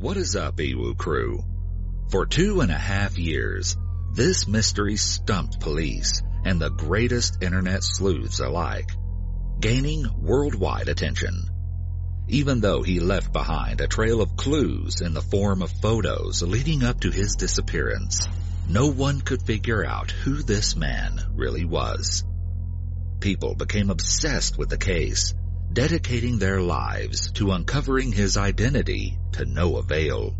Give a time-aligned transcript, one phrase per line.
[0.00, 1.42] What is up, Ewu crew?
[2.12, 3.76] For two and a half years,
[4.12, 8.92] this mystery stumped police and the greatest internet sleuths alike,
[9.58, 11.42] gaining worldwide attention.
[12.28, 16.84] Even though he left behind a trail of clues in the form of photos leading
[16.84, 18.28] up to his disappearance,
[18.68, 22.24] no one could figure out who this man really was.
[23.18, 25.34] People became obsessed with the case
[25.72, 30.34] dedicating their lives to uncovering his identity to no avail.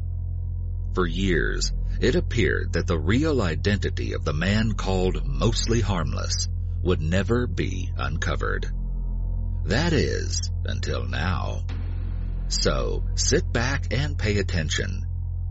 [0.95, 6.48] For years, it appeared that the real identity of the man called Mostly Harmless
[6.82, 8.66] would never be uncovered.
[9.64, 11.65] That is, until now.
[12.48, 15.04] So, sit back and pay attention,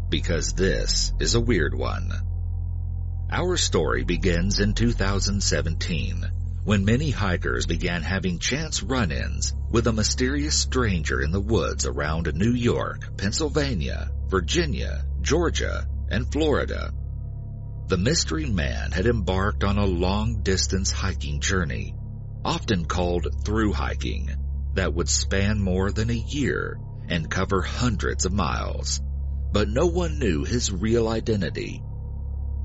[0.10, 2.12] because this is a weird one.
[3.30, 6.32] Our story begins in 2017
[6.64, 12.34] when many hikers began having chance run-ins with a mysterious stranger in the woods around
[12.34, 16.94] New York, Pennsylvania, Virginia, Georgia, and Florida.
[17.88, 21.96] The mystery man had embarked on a long-distance hiking journey,
[22.44, 24.30] often called through hiking,
[24.74, 26.78] that would span more than a year
[27.10, 29.02] and cover hundreds of miles.
[29.52, 31.82] But no one knew his real identity.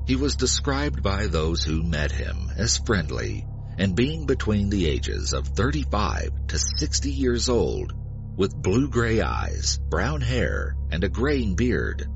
[0.05, 3.45] He was described by those who met him as friendly
[3.77, 7.93] and being between the ages of 35 to 60 years old,
[8.35, 12.07] with blue-gray eyes, brown hair, and a graying beard.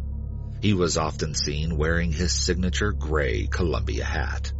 [0.61, 4.51] He was often seen wearing his signature gray Columbia hat.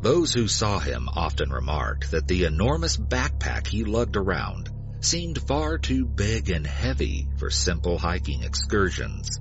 [0.00, 4.68] Those who saw him often remarked that the enormous backpack he lugged around
[5.00, 9.38] seemed far too big and heavy for simple hiking excursions.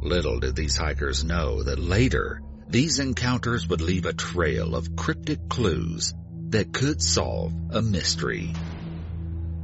[0.00, 5.48] Little did these hikers know that later these encounters would leave a trail of cryptic
[5.48, 6.14] clues
[6.50, 8.52] that could solve a mystery.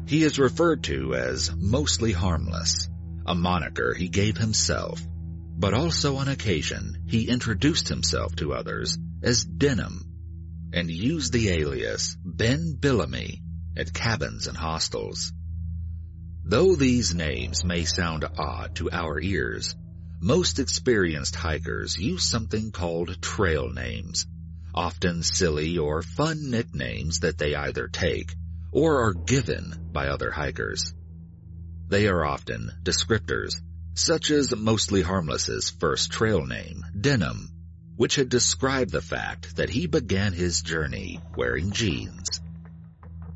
[0.07, 2.89] He is referred to as mostly harmless,
[3.27, 5.03] a moniker he gave himself,
[5.57, 10.05] but also on occasion he introduced himself to others as Denim
[10.73, 13.41] and used the alias Ben Billamy
[13.77, 15.33] at cabins and hostels.
[16.45, 19.75] Though these names may sound odd to our ears,
[20.25, 24.25] most experienced hikers use something called trail names,
[24.75, 28.35] often silly or fun nicknames that they either take
[28.73, 30.95] or are given by other hikers.
[31.89, 33.57] They are often descriptors,
[33.93, 37.51] such as Mostly Harmless's first trail name, Denim,
[37.97, 42.41] which had described the fact that he began his journey wearing jeans.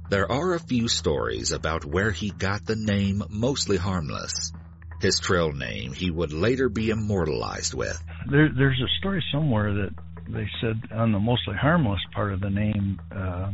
[0.08, 4.52] There are a few stories about where he got the name Mostly Harmless,
[5.00, 8.02] his trail name he would later be immortalized with.
[8.30, 9.90] There, there's a story somewhere that
[10.28, 13.50] they said on the mostly harmless part of the name, uh,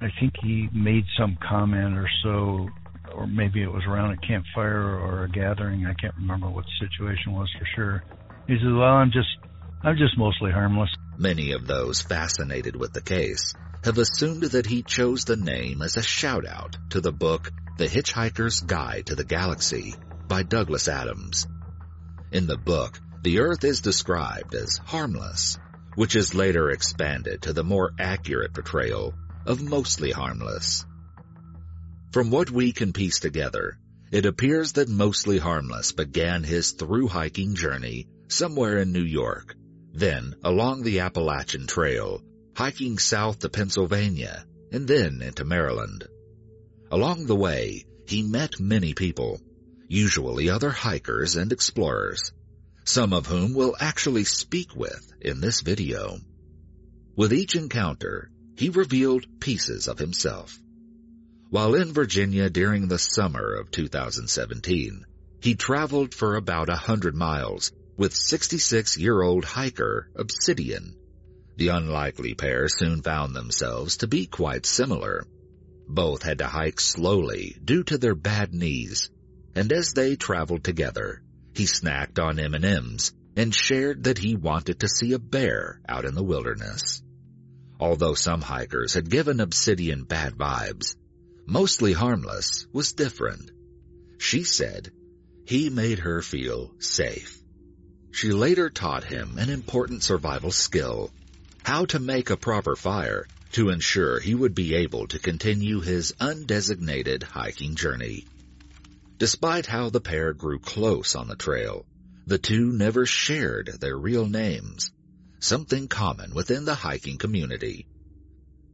[0.00, 2.68] I think he made some comment or so,
[3.14, 5.86] or maybe it was around a campfire or a gathering.
[5.86, 8.04] I can't remember what the situation was for sure.
[8.46, 9.28] He said, "Well, I'm just,
[9.82, 13.54] I'm just mostly harmless." Many of those fascinated with the case
[13.84, 17.86] have assumed that he chose the name as a shout out to the book The
[17.86, 19.94] Hitchhiker's Guide to the Galaxy
[20.28, 21.46] by Douglas Adams.
[22.32, 25.58] In the book, the Earth is described as harmless,
[25.94, 29.14] which is later expanded to the more accurate portrayal
[29.46, 30.84] of mostly harmless.
[32.12, 33.78] From what we can piece together,
[34.12, 39.56] it appears that Mostly Harmless began his through hiking journey somewhere in New York,
[39.92, 42.22] then along the Appalachian Trail,
[42.56, 46.04] hiking south to Pennsylvania, and then into Maryland.
[46.90, 49.40] Along the way, he met many people,
[49.88, 52.32] usually other hikers and explorers,
[52.84, 56.18] some of whom we'll actually speak with in this video.
[57.16, 60.58] With each encounter, he revealed pieces of himself.
[61.50, 65.06] While in Virginia during the summer of 2017,
[65.40, 70.96] he traveled for about a hundred miles with 66-year-old hiker Obsidian.
[71.56, 75.26] The unlikely pair soon found themselves to be quite similar.
[75.86, 79.10] Both had to hike slowly due to their bad knees
[79.54, 81.22] and as they traveled together,
[81.54, 86.14] he snacked on M&Ms and shared that he wanted to see a bear out in
[86.14, 87.02] the wilderness.
[87.78, 90.96] Although some hikers had given Obsidian bad vibes,
[91.46, 93.50] mostly harmless was different.
[94.18, 94.90] She said
[95.46, 97.40] he made her feel safe.
[98.12, 101.10] She later taught him an important survival skill,
[101.64, 106.12] how to make a proper fire to ensure he would be able to continue his
[106.20, 108.24] undesignated hiking journey.
[109.18, 111.86] Despite how the pair grew close on the trail,
[112.26, 114.90] the two never shared their real names,
[115.40, 117.86] something common within the hiking community.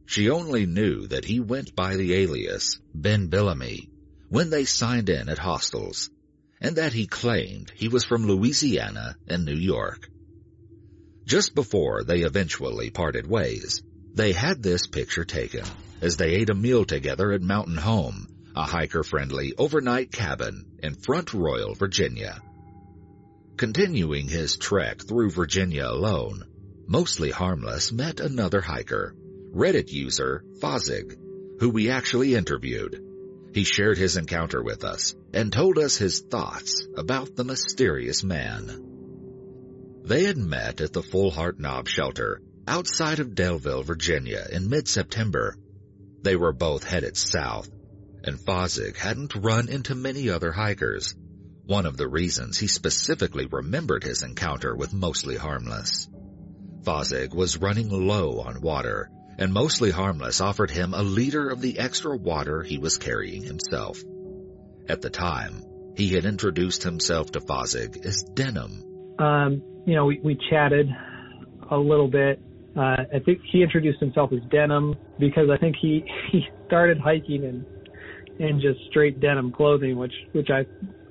[0.05, 3.89] She only knew that he went by the alias Ben Billamy
[4.29, 6.09] when they signed in at hostels,
[6.59, 10.09] and that he claimed he was from Louisiana and New York.
[11.25, 13.83] Just before they eventually parted ways,
[14.13, 15.65] they had this picture taken
[16.01, 21.33] as they ate a meal together at Mountain Home, a hiker-friendly overnight cabin in Front
[21.33, 22.41] Royal, Virginia.
[23.57, 26.45] Continuing his trek through Virginia alone,
[26.87, 29.15] mostly harmless met another hiker,
[29.53, 31.17] Reddit user Fozig,
[31.59, 33.01] who we actually interviewed.
[33.53, 40.01] He shared his encounter with us and told us his thoughts about the mysterious man.
[40.03, 45.55] They had met at the Fullhardt Knob shelter outside of Daleville, Virginia in mid-September.
[46.21, 47.69] They were both headed south,
[48.23, 51.15] and Fozig hadn't run into many other hikers.
[51.65, 56.09] One of the reasons he specifically remembered his encounter with Mostly Harmless.
[56.83, 61.79] Fozig was running low on water, and Mostly Harmless offered him a liter of the
[61.79, 63.99] extra water he was carrying himself.
[64.89, 65.63] At the time,
[65.95, 69.15] he had introduced himself to Fozig as Denim.
[69.19, 70.89] Um, you know, we, we chatted
[71.69, 72.41] a little bit.
[72.75, 77.43] Uh, I think he introduced himself as Denim because I think he, he started hiking
[77.43, 77.65] in,
[78.41, 80.65] in just straight denim clothing, which, which I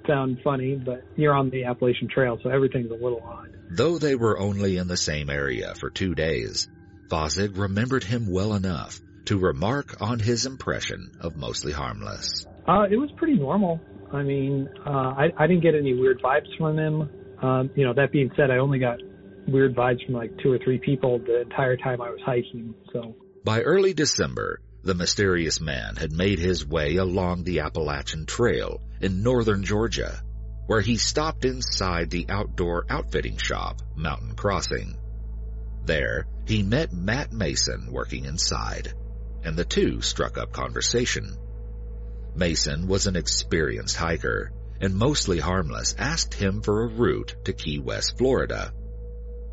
[0.06, 3.56] found funny, but you're on the Appalachian Trail, so everything's a little odd.
[3.70, 6.68] Though they were only in the same area for two days,
[7.08, 12.46] Fozig remembered him well enough to remark on his impression of Mostly Harmless.
[12.66, 13.80] Uh, it was pretty normal.
[14.12, 17.10] I mean, uh, I, I didn't get any weird vibes from him.
[17.42, 18.98] Um, you know, that being said, I only got
[19.46, 22.74] weird vibes from like two or three people the entire time I was hiking.
[22.92, 28.80] So by early December, the mysterious man had made his way along the Appalachian Trail
[29.00, 30.22] in northern Georgia,
[30.66, 34.96] where he stopped inside the outdoor outfitting shop, Mountain Crossing.
[35.84, 38.94] There, he met Matt Mason working inside,
[39.42, 41.36] and the two struck up conversation.
[42.34, 47.78] Mason was an experienced hiker and mostly harmless asked him for a route to Key
[47.78, 48.72] West, Florida.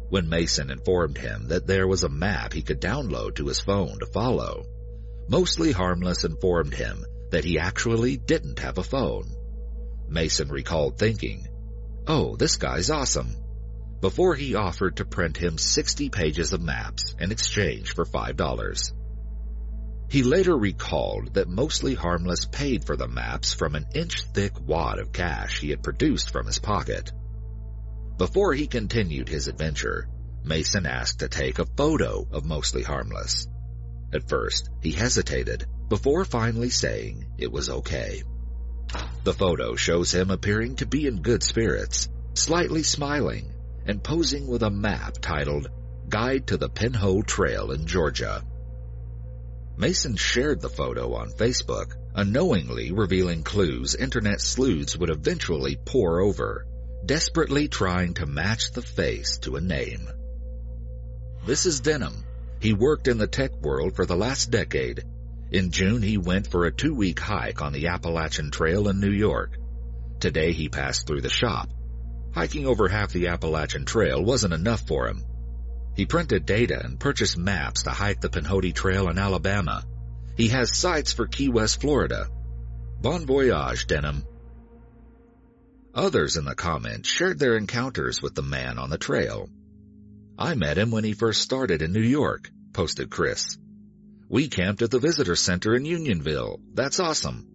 [0.09, 3.99] When Mason informed him that there was a map he could download to his phone
[3.99, 4.65] to follow,
[5.27, 9.29] mostly harmless informed him that he actually didn't have a phone.
[10.07, 11.47] Mason recalled thinking,
[12.07, 13.35] oh, this guy's awesome,
[13.99, 18.93] before he offered to print him 60 pages of maps in exchange for $5.
[20.09, 25.11] He later recalled that mostly harmless paid for the maps from an inch-thick wad of
[25.11, 27.11] cash he had produced from his pocket.
[28.17, 30.07] Before he continued his adventure,
[30.45, 33.47] Mason asked to take a photo of mostly harmless.
[34.13, 38.23] At first, he hesitated before finally saying it was okay.
[39.23, 43.53] The photo shows him appearing to be in good spirits, slightly smiling,
[43.85, 45.69] and posing with a map titled
[46.07, 48.43] Guide to the Pinhoti Trail in Georgia.
[49.77, 56.65] Mason shared the photo on Facebook, unknowingly revealing clues internet sleuths would eventually pore over,
[57.05, 60.07] desperately trying to match the face to a name.
[61.45, 62.23] This is Denim.
[62.59, 65.03] He worked in the tech world for the last decade.
[65.51, 69.57] In June, he went for a two-week hike on the Appalachian Trail in New York.
[70.19, 71.69] Today, he passed through the shop.
[72.33, 75.23] Hiking over half the Appalachian Trail wasn't enough for him,
[75.97, 79.83] he printed data and purchased maps to hike the Pinhoti Trail in Alabama.
[80.35, 82.27] He has sights for Key West, Florida.
[83.01, 84.23] Bon voyage, Denim.
[85.95, 89.49] Others in the comments shared their encounters with the man on the trail.
[90.37, 93.57] I met him when he first started in New York, posted Chris.
[94.29, 96.59] We camped at the visitor center in Unionville.
[96.73, 97.47] That's awesome.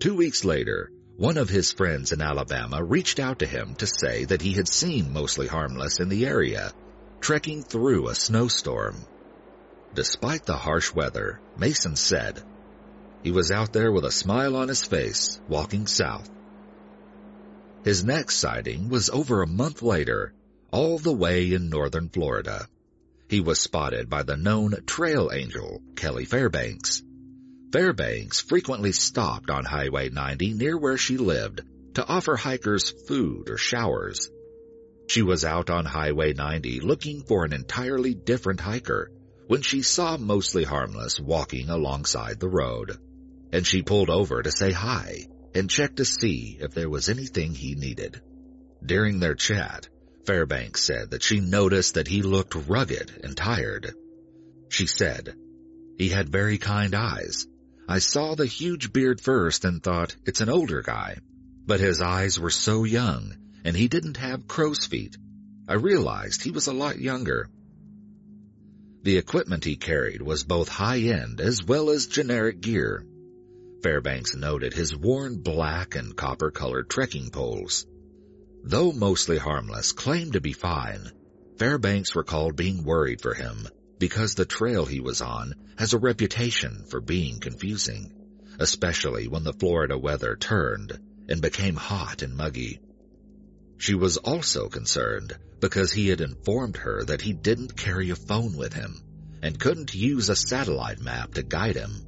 [0.00, 4.24] Two weeks later, one of his friends in Alabama reached out to him to say
[4.24, 6.72] that he had seen Mostly Harmless in the area
[7.20, 8.96] trekking through a snowstorm.
[9.94, 12.42] Despite the harsh weather, Mason said,
[13.22, 16.30] he was out there with a smile on his face, walking south.
[17.82, 20.34] His next sighting was over a month later,
[20.70, 22.66] all the way in northern Florida.
[23.28, 27.02] He was spotted by the known trail angel, Kelly Fairbanks.
[27.72, 31.62] Fairbanks frequently stopped on Highway 90 near where she lived
[31.94, 34.30] to offer hikers food or showers.
[35.08, 39.10] She was out on Highway 90 looking for an entirely different hiker
[39.46, 42.98] when she saw Mostly Harmless walking alongside the road.
[43.52, 47.54] And she pulled over to say hi and check to see if there was anything
[47.54, 48.20] he needed.
[48.84, 49.88] During their chat,
[50.26, 53.94] Fairbanks said that she noticed that he looked rugged and tired.
[54.68, 55.34] She said,
[55.96, 57.46] he had very kind eyes.
[57.88, 61.18] I saw the huge beard first and thought it's an older guy,
[61.64, 65.16] but his eyes were so young and he didn't have crow's feet.
[65.68, 67.48] I realized he was a lot younger.
[69.02, 73.04] The equipment he carried was both high-end as well as generic gear.
[73.82, 77.86] Fairbanks noted his worn black and copper-colored trekking poles.
[78.68, 81.12] Though mostly harmless, claimed to be fine,
[81.56, 83.68] Fairbanks recalled being worried for him
[84.00, 88.12] because the trail he was on has a reputation for being confusing,
[88.58, 92.80] especially when the Florida weather turned and became hot and muggy.
[93.78, 98.56] She was also concerned because he had informed her that he didn't carry a phone
[98.56, 99.00] with him
[99.42, 102.04] and couldn't use a satellite map to guide him.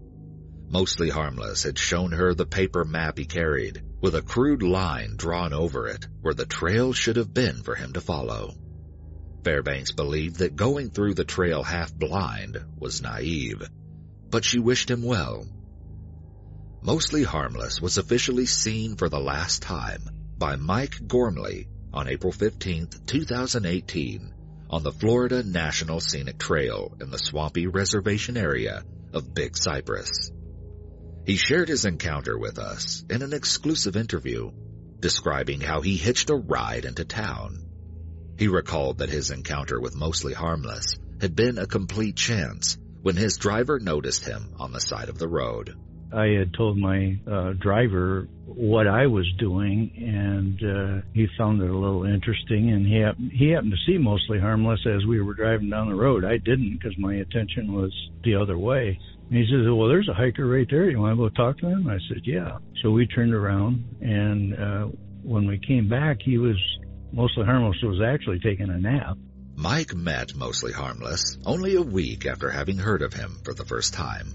[0.68, 5.52] Mostly Harmless had shown her the paper map he carried, with a crude line drawn
[5.52, 8.54] over it where the trail should have been for him to follow.
[9.44, 13.62] Fairbanks believed that going through the trail half blind was naive,
[14.30, 15.46] but she wished him well.
[16.82, 20.02] Mostly Harmless was officially seen for the last time
[20.36, 24.34] by Mike Gormley on April 15, 2018
[24.70, 30.30] on the Florida National Scenic Trail in the swampy reservation area of Big Cypress.
[31.28, 34.50] He shared his encounter with us in an exclusive interview,
[34.98, 37.66] describing how he hitched a ride into town.
[38.38, 43.36] He recalled that his encounter with Mostly Harmless had been a complete chance when his
[43.36, 45.74] driver noticed him on the side of the road.
[46.14, 51.68] I had told my uh, driver what I was doing, and uh, he found it
[51.68, 52.70] a little interesting.
[52.70, 56.24] And he he happened to see mostly harmless as we were driving down the road.
[56.24, 57.92] I didn't because my attention was
[58.24, 58.98] the other way.
[59.30, 60.88] And he says, "Well, there's a hiker right there.
[60.88, 64.54] You want to go talk to him?" I said, "Yeah." So we turned around, and
[64.54, 64.88] uh,
[65.22, 66.56] when we came back, he was
[67.12, 67.76] mostly harmless.
[67.82, 69.18] Was actually taking a nap.
[69.54, 73.92] Mike met Mostly Harmless only a week after having heard of him for the first
[73.92, 74.32] time.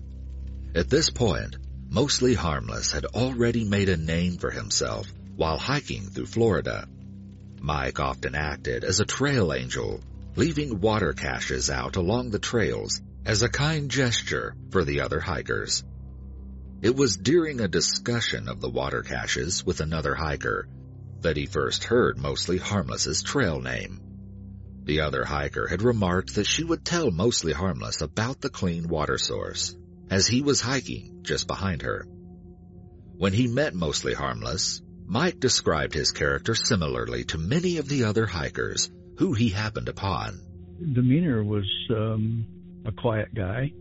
[0.75, 1.55] At this point,
[1.89, 6.87] Mostly Harmless had already made a name for himself while hiking through Florida.
[7.61, 10.01] Mike often acted as a trail angel,
[10.35, 15.83] leaving water caches out along the trails as a kind gesture for the other hikers.
[16.81, 20.67] It was during a discussion of the water caches with another hiker
[21.21, 24.01] that he first heard Mostly Harmless's trail name.
[24.83, 29.17] The other hiker had remarked that she would tell Mostly Harmless about the clean water
[29.17, 29.75] source
[30.09, 32.05] as he was hiking just behind her.
[33.15, 38.25] When he met Mostly Harmless, Mike described his character similarly to many of the other
[38.25, 40.41] hikers who he happened upon.
[40.93, 42.45] Demeanor was um,
[42.85, 43.71] a quiet guy,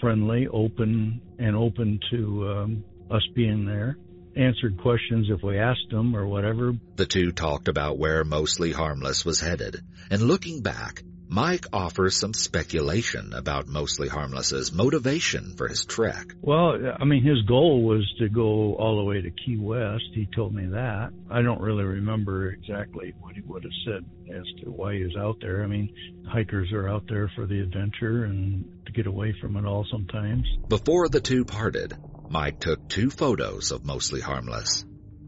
[0.00, 3.96] friendly, open, and open to um, us being there.
[4.36, 6.72] Answered questions if we asked him or whatever.
[6.96, 12.32] The two talked about where Mostly Harmless was headed, and looking back, Mike offers some
[12.32, 16.32] speculation about Mostly Harmless's motivation for his trek.
[16.40, 20.04] Well, I mean, his goal was to go all the way to Key West.
[20.14, 21.10] He told me that.
[21.30, 24.04] I don't really remember exactly what he would have said
[24.34, 25.62] as to why he was out there.
[25.62, 25.94] I mean,
[26.26, 30.46] hikers are out there for the adventure and to get away from it all sometimes.
[30.68, 31.94] Before the two parted,
[32.30, 34.86] Mike took two photos of Mostly Harmless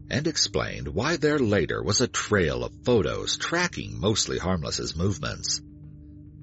[0.09, 5.61] and explained why there later was a trail of photos tracking Mostly Harmless's movements.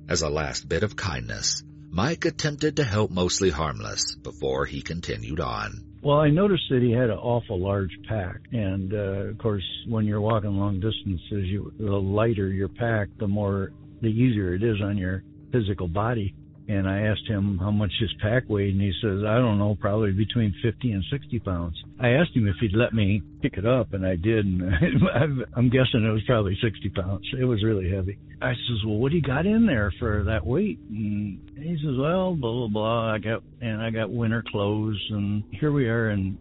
[0.09, 5.39] As a last bit of kindness, Mike attempted to help Mostly Harmless before he continued
[5.39, 5.85] on.
[6.01, 10.07] Well, I noticed that he had an awful large pack, and uh, of course, when
[10.07, 14.81] you're walking long distances, you, the lighter your pack, the more the easier it is
[14.81, 16.35] on your physical body.
[16.69, 19.75] And I asked him how much his pack weighed, and he says, I don't know,
[19.81, 21.83] probably between 50 and 60 pounds.
[21.99, 24.63] I asked him if he'd let me pick it up, and I did, and
[25.57, 27.27] I'm guessing it was probably 60 pounds.
[27.41, 28.19] It was really heavy.
[28.43, 30.79] I says, well, what do you got in there for that weight?
[30.91, 33.15] And he says, well, blah, blah, blah.
[33.15, 36.37] I got, and I got winter clothes, and here we are in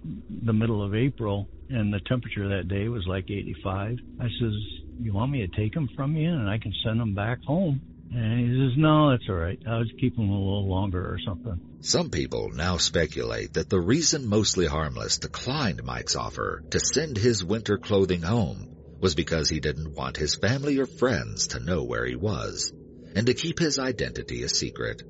[0.46, 3.98] the middle of April, and the temperature that day was like 85.
[4.20, 4.54] I says,
[5.00, 7.80] you want me to take them from you, and I can send them back home?
[8.14, 9.60] And he says, no, that's all right.
[9.68, 11.60] I'll just keep them a little longer or something.
[11.82, 17.44] Some people now speculate that the reason Mostly Harmless declined Mike's offer to send his
[17.44, 22.06] winter clothing home was because he didn't want his family or friends to know where
[22.06, 22.74] he was
[23.16, 25.04] and to keep his identity a secret.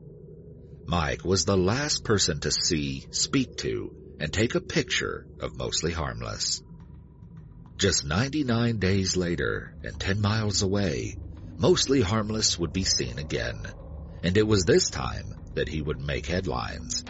[0.86, 5.92] Mike was the last person to see, speak to, and take a picture of Mostly
[5.92, 6.64] Harmless.
[7.78, 11.18] Just 99 days later and 10 miles away,
[11.60, 13.74] Mostly Harmless would be seen again,
[14.22, 17.04] and it was this time that he would make headlines.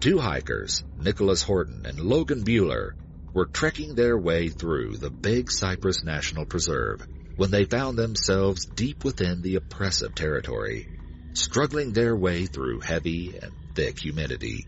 [0.00, 2.92] Two hikers, Nicholas Horton and Logan Bueller,
[3.32, 9.02] were trekking their way through the Big Cypress National Preserve when they found themselves deep
[9.02, 10.86] within the oppressive territory,
[11.34, 14.66] struggling their way through heavy and thick humidity,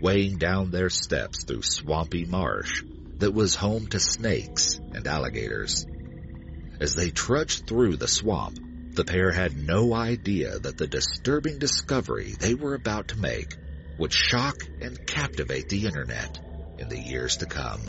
[0.00, 2.82] weighing down their steps through swampy marsh
[3.18, 5.86] that was home to snakes and alligators.
[6.78, 8.58] As they trudged through the swamp,
[8.94, 13.54] the pair had no idea that the disturbing discovery they were about to make
[13.98, 16.38] would shock and captivate the internet
[16.78, 17.80] in the years to come.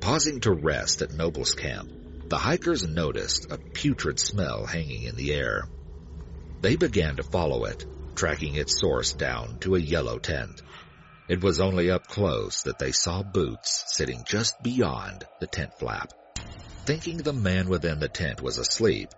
[0.00, 1.90] Pausing to rest at Noble's camp,
[2.28, 5.68] the hikers noticed a putrid smell hanging in the air.
[6.60, 10.60] They began to follow it, tracking its source down to a yellow tent.
[11.28, 16.12] It was only up close that they saw boots sitting just beyond the tent flap.
[16.88, 19.10] Thinking the man within the tent was asleep,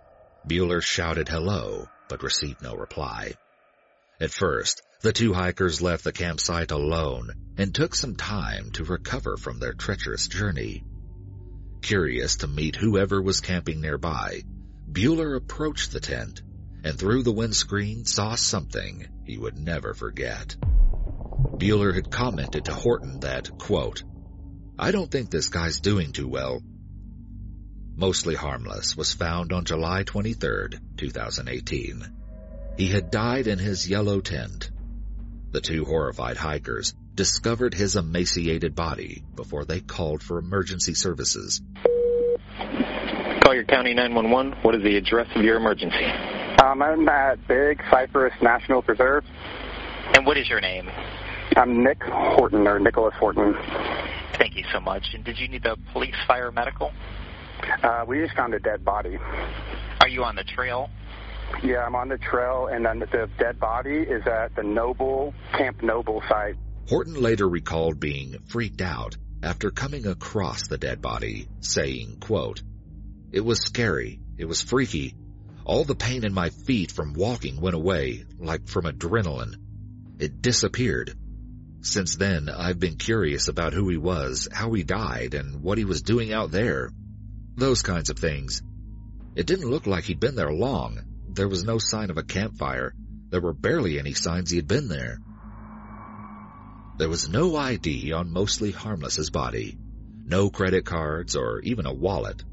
[0.45, 3.35] Bueller shouted hello, but received no reply.
[4.19, 9.37] At first, the two hikers left the campsite alone and took some time to recover
[9.37, 10.83] from their treacherous journey.
[11.81, 14.41] Curious to meet whoever was camping nearby,
[14.91, 16.41] Bueller approached the tent
[16.83, 20.57] and through the windscreen saw something he would never forget.
[21.57, 24.03] Bueller had commented to Horton that, quote,
[24.77, 26.61] I don't think this guy's doing too well.
[28.01, 32.03] Mostly harmless was found on July 23, 2018.
[32.75, 34.71] He had died in his yellow tent.
[35.51, 41.61] The two horrified hikers discovered his emaciated body before they called for emergency services.
[43.43, 46.03] Collier County 911, what is the address of your emergency?
[46.03, 49.25] Um, I'm at Big Cypress National Preserve.
[50.15, 50.89] And what is your name?
[51.55, 53.55] I'm Nick Horton, or Nicholas Horton.
[54.39, 55.05] Thank you so much.
[55.13, 56.91] And did you need the police, fire, medical?
[57.83, 59.17] Uh, we just found a dead body.
[60.01, 60.89] Are you on the trail?
[61.63, 65.83] Yeah, I'm on the trail, and then the dead body is at the Noble, Camp
[65.83, 66.55] Noble site.
[66.89, 72.61] Horton later recalled being freaked out after coming across the dead body, saying, quote,
[73.31, 74.19] It was scary.
[74.37, 75.15] It was freaky.
[75.65, 79.55] All the pain in my feet from walking went away, like from adrenaline.
[80.19, 81.13] It disappeared.
[81.81, 85.85] Since then, I've been curious about who he was, how he died, and what he
[85.85, 86.91] was doing out there.
[87.55, 88.61] Those kinds of things.
[89.35, 90.99] It didn't look like he'd been there long.
[91.29, 92.93] There was no sign of a campfire.
[93.29, 95.19] There were barely any signs he had been there.
[96.97, 99.77] There was no ID on Mostly Harmless's body.
[100.25, 102.43] No credit cards or even a wallet.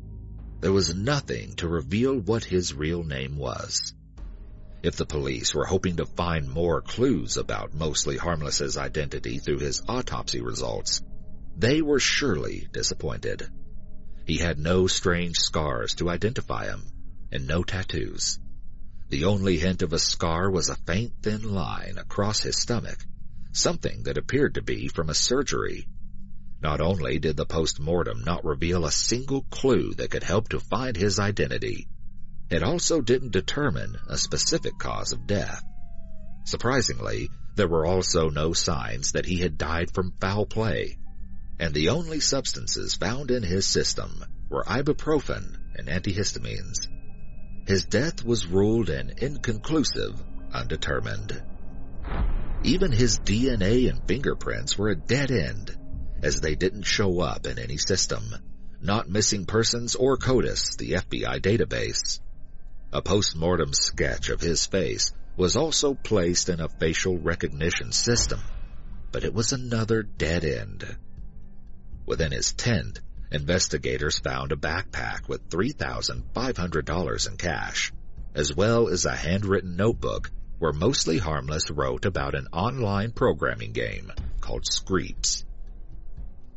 [0.61, 3.95] There was nothing to reveal what his real name was.
[4.83, 9.83] If the police were hoping to find more clues about Mostly Harmless's identity through his
[9.89, 11.03] autopsy results,
[11.57, 13.49] they were surely disappointed.
[14.29, 16.83] He had no strange scars to identify him,
[17.33, 18.39] and no tattoos.
[19.09, 23.05] The only hint of a scar was a faint thin line across his stomach,
[23.53, 25.89] something that appeared to be from a surgery
[26.61, 30.97] not only did the post-mortem not reveal a single clue that could help to find
[30.97, 31.89] his identity,
[32.51, 35.63] it also didn't determine a specific cause of death.
[36.45, 40.99] Surprisingly, there were also no signs that he had died from foul play,
[41.59, 46.89] and the only substances found in his system were ibuprofen and antihistamines.
[47.67, 51.43] His death was ruled an inconclusive, undetermined.
[52.65, 55.77] Even his DNA and fingerprints were a dead end
[56.23, 58.35] as they didn't show up in any system,
[58.81, 62.21] not missing persons or CODIS, the FBI database.
[62.93, 68.41] A post-mortem sketch of his face was also placed in a facial recognition system,
[69.13, 70.97] but it was another dead end.
[72.09, 77.93] Within his tent, investigators found a backpack with $3,500 in cash,
[78.35, 84.11] as well as a handwritten notebook where Mostly Harmless wrote about an online programming game
[84.41, 85.45] called Screeps.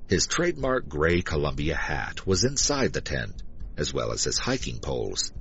[0.08, 3.44] His trademark gray Columbia hat was inside the tent,
[3.76, 5.34] as well as his hiking poles.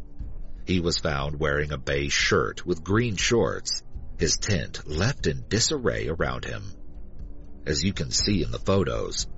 [0.67, 3.85] He was found wearing a beige shirt with green shorts,
[4.19, 6.65] his tent left in disarray around him.
[7.65, 9.29] As you can see in the photos,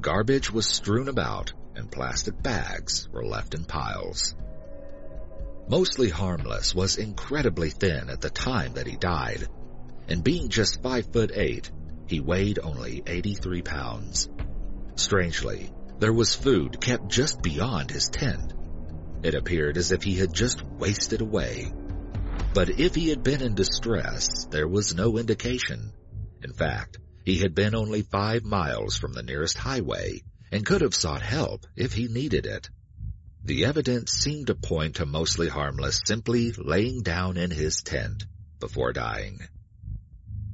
[0.00, 4.34] garbage was strewn about and plastic bags were left in piles.
[5.68, 9.48] Mostly harmless was incredibly thin at the time that he died,
[10.08, 11.70] and being just five foot eight,
[12.06, 14.28] he weighed only 83 pounds.
[14.96, 18.52] Strangely, there was food kept just beyond his tent.
[19.22, 21.72] It appeared as if he had just wasted away.
[22.52, 25.92] But if he had been in distress, there was no indication.
[26.42, 30.94] In fact, he had been only five miles from the nearest highway and could have
[30.94, 32.68] sought help if he needed it.
[33.44, 38.24] The evidence seemed to point to mostly harmless simply laying down in his tent
[38.58, 39.40] before dying.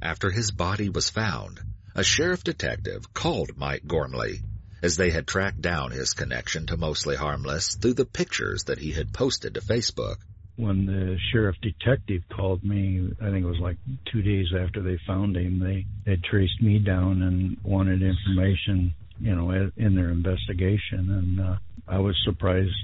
[0.01, 1.59] After his body was found,
[1.95, 4.41] a sheriff detective called Mike Gormley,
[4.81, 8.91] as they had tracked down his connection to Mostly Harmless through the pictures that he
[8.91, 10.17] had posted to Facebook.
[10.57, 13.77] When the sheriff detective called me, I think it was like
[14.11, 19.35] two days after they found him, they had traced me down and wanted information, you
[19.35, 21.09] know, in their investigation.
[21.11, 22.75] And uh, I was surprised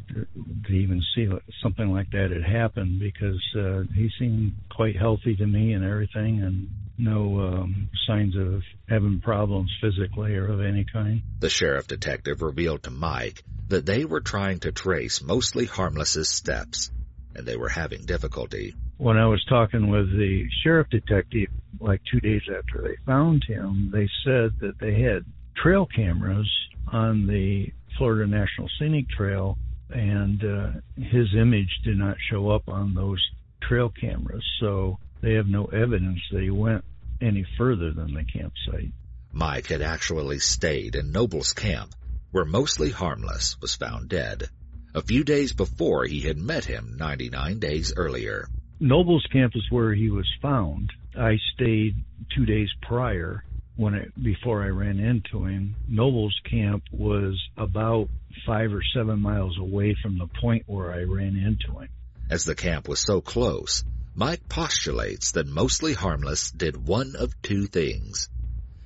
[0.67, 1.27] to even see
[1.61, 6.41] something like that had happened because uh, he seemed quite healthy to me and everything.
[6.41, 11.21] And no um, signs of having problems physically or of any kind.
[11.39, 16.91] The sheriff detective revealed to Mike that they were trying to trace mostly harmless's steps,
[17.35, 18.73] and they were having difficulty.
[18.97, 23.89] When I was talking with the sheriff detective, like two days after they found him,
[23.91, 26.49] they said that they had trail cameras
[26.91, 27.67] on the
[27.97, 29.57] Florida National Scenic Trail,
[29.89, 33.21] and uh, his image did not show up on those
[33.61, 34.43] trail cameras.
[34.59, 36.83] So they have no evidence that he went
[37.21, 38.91] any further than the campsite.
[39.31, 41.93] Mike had actually stayed in Noble's camp,
[42.31, 44.49] where mostly harmless was found dead,
[44.95, 48.47] a few days before he had met him 99 days earlier.
[48.79, 50.91] Noble's camp is where he was found.
[51.17, 51.95] I stayed
[52.35, 53.43] two days prior
[53.75, 55.75] when I, before I ran into him.
[55.87, 58.09] Noble's camp was about
[58.45, 61.89] five or seven miles away from the point where I ran into him.
[62.29, 63.83] As the camp was so close,
[64.15, 68.29] Mike postulates that Mostly Harmless did one of two things.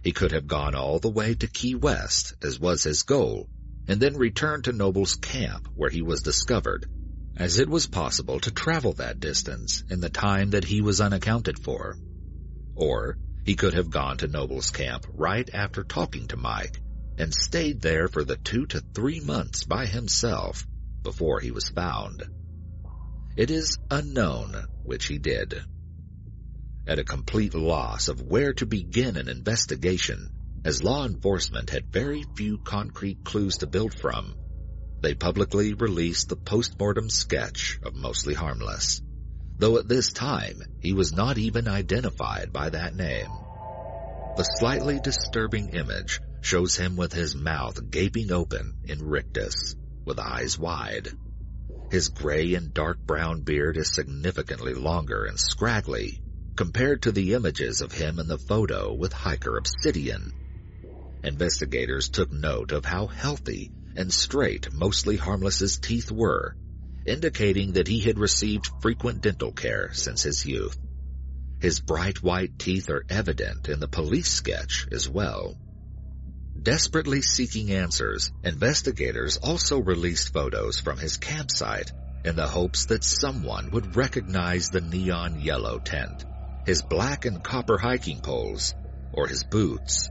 [0.04, 3.50] He could have gone all the way to Key West, as was his goal,
[3.88, 6.86] and then returned to Noble's camp where he was discovered,
[7.38, 11.58] as it was possible to travel that distance in the time that he was unaccounted
[11.60, 11.98] for.
[12.76, 16.82] Or he could have gone to Noble's camp right after talking to Mike
[17.18, 20.68] and stayed there for the two to three months by himself
[21.02, 22.24] before he was found.
[23.38, 25.62] It is unknown which he did.
[26.86, 30.30] At a complete loss of where to begin an investigation,
[30.64, 34.36] as law enforcement had very few concrete clues to build from,
[35.02, 39.02] they publicly released the postmortem sketch of Mostly Harmless,
[39.58, 43.30] though at this time he was not even identified by that name.
[44.36, 50.60] The slightly disturbing image shows him with his mouth gaping open in rictus, with eyes
[50.60, 51.10] wide.
[51.92, 56.22] His gray and dark brown beard is significantly longer and scraggly
[56.56, 60.34] compared to the images of him in the photo with Hiker Obsidian.
[61.24, 66.56] Investigators took note of how healthy and straight mostly harmless's teeth were,
[67.06, 70.78] indicating that he had received frequent dental care since his youth.
[71.60, 75.58] His bright white teeth are evident in the police sketch as well.
[76.62, 81.92] Desperately seeking answers, investigators also released photos from his campsite
[82.24, 86.26] in the hopes that someone would recognize the neon yellow tent,
[86.66, 88.76] his black and copper hiking poles,
[89.14, 90.10] or his boots.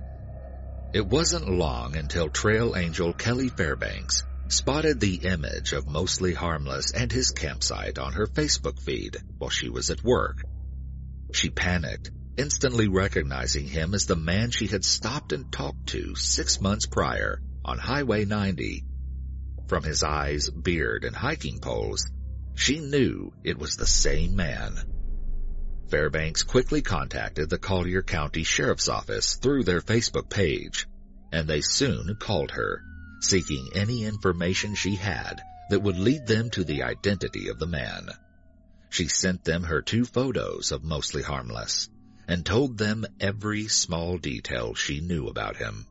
[0.97, 7.13] It wasn't long until trail angel Kelly Fairbanks spotted the image of Mostly Harmless and
[7.13, 10.43] his campsite on her Facebook feed while she was at work.
[11.35, 16.63] She panicked instantly recognizing him as the man she had stopped and talked to six
[16.63, 18.83] months prior on Highway 90.
[19.69, 22.11] From his eyes, beard, and hiking poles,
[22.55, 24.96] she knew it was the same man.
[25.91, 30.87] Fairbanks quickly contacted the Collier County Sheriff's Office through their Facebook page,
[31.33, 32.83] and they soon called her,
[33.21, 38.09] seeking any information she had that would lead them to the identity of the man.
[38.91, 41.89] She sent them her two photos of Mostly Harmless,
[42.27, 45.87] and told them every small detail she knew about him.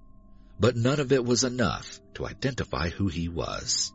[0.60, 3.94] But none of it was enough to identify who he was.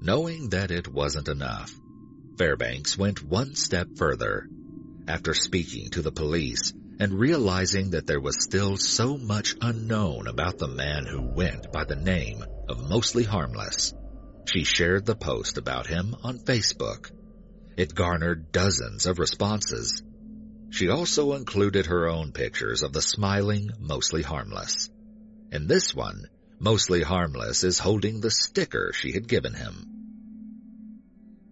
[0.00, 1.72] Knowing that it wasn't enough,
[2.36, 4.48] Fairbanks went one step further.
[5.08, 10.58] After speaking to the police and realizing that there was still so much unknown about
[10.58, 13.92] the man who went by the name of Mostly Harmless,
[14.52, 17.10] she shared the post about him on Facebook.
[17.76, 20.02] It garnered dozens of responses
[20.72, 24.88] she also included her own pictures of the smiling, mostly harmless.
[25.50, 29.84] In this one, mostly harmless is holding the sticker she had given him.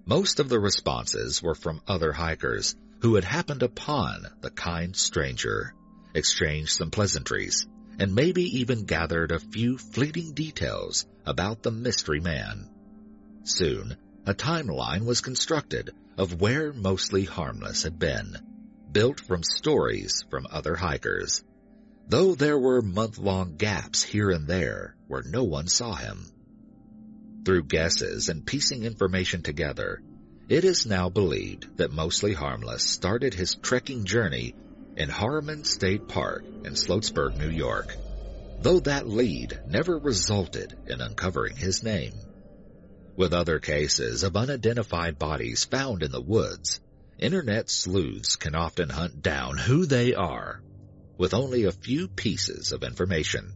[0.07, 5.75] Most of the responses were from other hikers who had happened upon the kind stranger,
[6.15, 7.67] exchanged some pleasantries,
[7.99, 12.69] and maybe even gathered a few fleeting details about the mystery man.
[13.45, 18.37] Soon, a timeline was constructed of where mostly harmless had been
[18.93, 21.43] built from stories from other hikers,
[22.09, 26.27] though there were month-long gaps here and there where no one saw him.
[27.45, 30.03] Through guesses and piecing information together,
[30.51, 34.53] it is now believed that Mostly Harmless started his trekking journey
[34.97, 37.97] in Harriman State Park in Sloatsburg, New York,
[38.61, 42.13] though that lead never resulted in uncovering his name.
[43.17, 46.81] With other cases of unidentified bodies found in the woods,
[47.21, 50.61] Internet sleuths can often hunt down who they are
[51.17, 53.53] with only a few pieces of information.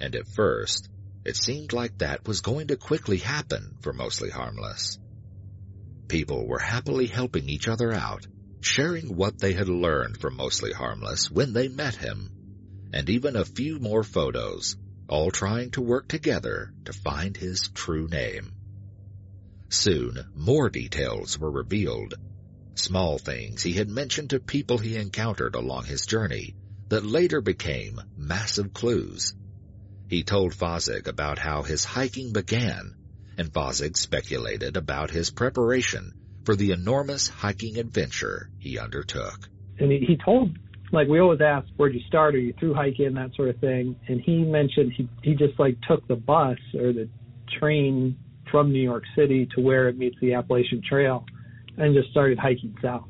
[0.00, 0.88] And at first,
[1.24, 4.98] it seemed like that was going to quickly happen for Mostly Harmless.
[6.12, 8.26] People were happily helping each other out,
[8.60, 12.28] sharing what they had learned from Mostly Harmless when they met him,
[12.92, 14.76] and even a few more photos,
[15.08, 18.52] all trying to work together to find his true name.
[19.70, 22.12] Soon, more details were revealed.
[22.74, 26.54] Small things he had mentioned to people he encountered along his journey
[26.90, 29.34] that later became massive clues.
[30.10, 32.96] He told Fozig about how his hiking began,
[33.42, 36.12] and Fozig speculated about his preparation
[36.44, 39.48] for the enormous hiking adventure he undertook.
[39.80, 40.56] And he, he told,
[40.92, 42.36] like we always ask, where'd you start?
[42.36, 43.96] Are you through hiking, that sort of thing?
[44.06, 47.08] And he mentioned he he just like took the bus or the
[47.58, 48.16] train
[48.48, 51.24] from New York City to where it meets the Appalachian Trail,
[51.76, 53.08] and just started hiking south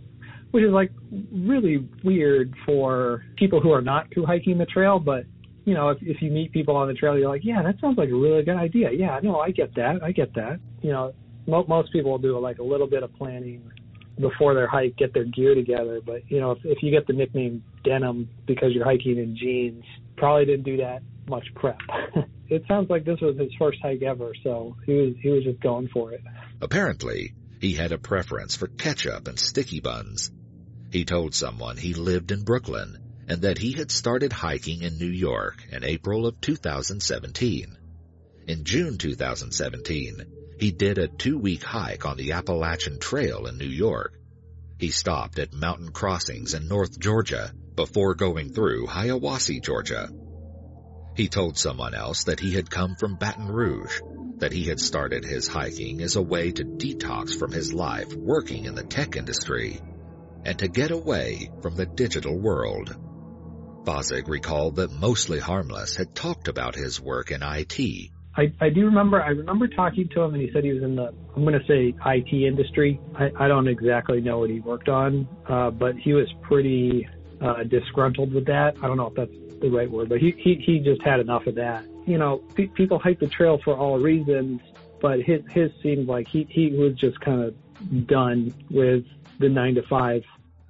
[0.52, 0.92] which is like
[1.32, 4.98] really weird for people who are not through hiking the trail.
[4.98, 5.24] But
[5.64, 7.98] you know, if if you meet people on the trail, you're like, yeah, that sounds
[7.98, 8.90] like a really good idea.
[8.90, 10.02] Yeah, no, I get that.
[10.02, 10.58] I get that.
[10.80, 11.14] You know,
[11.46, 13.70] mo- most people will do like a little bit of planning
[14.20, 16.00] before their hike, get their gear together.
[16.04, 19.84] But you know, if if you get the nickname denim because you're hiking in jeans,
[20.16, 21.78] probably didn't do that much prep.
[22.48, 25.60] it sounds like this was his first hike ever, so he was he was just
[25.60, 26.22] going for it.
[26.60, 30.30] Apparently, he had a preference for ketchup and sticky buns.
[30.90, 35.06] He told someone he lived in Brooklyn and that he had started hiking in New
[35.06, 37.76] York in April of 2017.
[38.48, 40.26] In June 2017,
[40.58, 44.12] he did a two-week hike on the Appalachian Trail in New York.
[44.78, 50.08] He stopped at mountain crossings in North Georgia before going through Hiawassee, Georgia.
[51.14, 54.00] He told someone else that he had come from Baton Rouge,
[54.38, 58.64] that he had started his hiking as a way to detox from his life working
[58.64, 59.80] in the tech industry
[60.44, 62.96] and to get away from the digital world.
[63.84, 68.10] Fozig recalled that Mostly Harmless had talked about his work in IT.
[68.34, 70.96] I, I do remember, I remember talking to him and he said he was in
[70.96, 73.00] the, I'm going to say IT industry.
[73.14, 77.08] I, I don't exactly know what he worked on, uh, but he was pretty
[77.40, 78.76] uh, disgruntled with that.
[78.82, 81.46] I don't know if that's the right word, but he, he, he just had enough
[81.46, 81.84] of that.
[82.06, 84.60] You know, pe- people hike the trail for all reasons,
[85.00, 89.04] but his, his seemed like he, he was just kind of done with
[89.38, 90.22] the nine to five.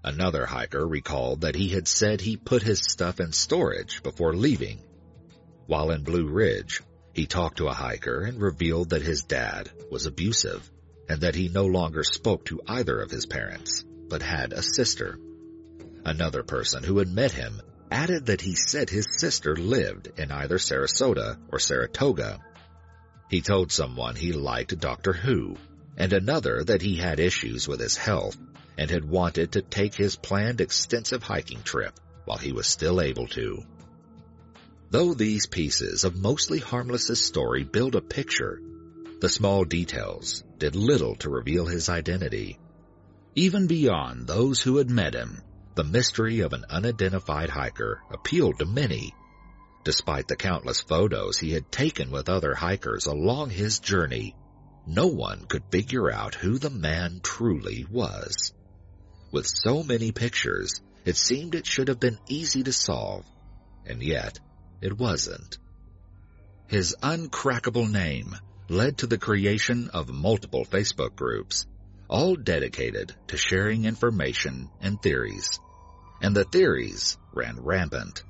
[0.05, 4.81] Another hiker recalled that he had said he put his stuff in storage before leaving.
[5.67, 6.81] While in Blue Ridge,
[7.13, 10.69] he talked to a hiker and revealed that his dad was abusive
[11.09, 15.19] and that he no longer spoke to either of his parents, but had a sister.
[16.05, 17.61] Another person who had met him
[17.91, 22.41] added that he said his sister lived in either Sarasota or Saratoga.
[23.31, 25.57] He told someone he liked Doctor Who
[25.97, 28.37] and another that he had issues with his health
[28.79, 33.27] and had wanted to take his planned extensive hiking trip while he was still able
[33.29, 33.63] to.
[34.91, 38.61] Though these pieces of Mostly Harmless's story build a picture,
[39.21, 42.59] the small details did little to reveal his identity.
[43.35, 45.41] Even beyond those who had met him,
[45.75, 49.15] the mystery of an unidentified hiker appealed to many.
[49.85, 54.37] Despite the countless photos he had taken with other hikers along his journey,
[54.87, 58.53] no one could figure out who the man truly was.
[59.33, 63.25] With so many pictures, it seemed it should have been easy to solve,
[63.87, 64.39] and yet
[64.83, 65.57] it wasn't.
[66.67, 68.37] His uncrackable name
[68.69, 71.67] led to the creation of multiple Facebook groups,
[72.09, 75.59] all dedicated to sharing information and theories.
[76.21, 78.23] And the theories ran rampant.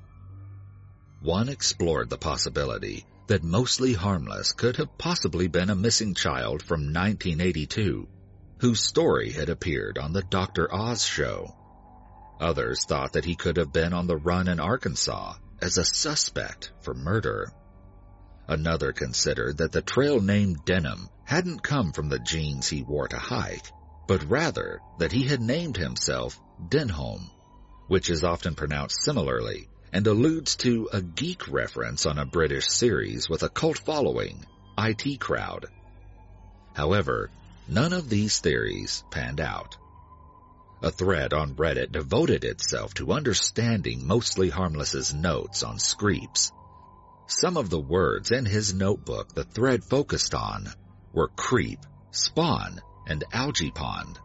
[1.21, 6.93] One explored the possibility that Mostly Harmless could have possibly been a missing child from
[6.93, 8.07] 1982,
[8.63, 10.73] whose story had appeared on the Dr.
[10.73, 11.53] Oz show.
[12.39, 16.71] Others thought that he could have been on the run in Arkansas as a suspect
[16.79, 17.51] for murder.
[18.47, 23.17] Another considered that the trail name Denim hadn't come from the jeans he wore to
[23.17, 23.69] hike,
[24.07, 27.29] but rather that he had named himself Denholm,
[27.89, 33.27] which is often pronounced similarly and alludes to a geek reference on a British series
[33.27, 34.45] with a cult following,
[34.77, 35.65] IT Crowd.
[36.73, 37.29] However,
[37.67, 39.77] none of these theories panned out.
[40.81, 46.51] A thread on Reddit devoted itself to understanding Mostly Harmless's notes on Screeps.
[47.27, 50.67] Some of the words in his notebook the thread focused on
[51.13, 51.79] were creep,
[52.11, 54.19] spawn, and algae pond.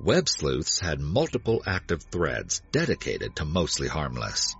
[0.00, 4.54] Web sleuths had multiple active threads dedicated to Mostly Harmless.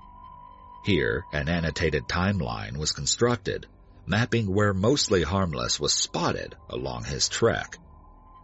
[0.85, 3.67] Here, an annotated timeline was constructed,
[4.07, 7.79] mapping where Mostly Harmless was spotted along his trek.